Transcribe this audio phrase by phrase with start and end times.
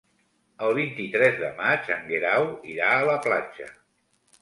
[0.67, 3.73] El vint-i-tres de maig en Guerau irà a la platja.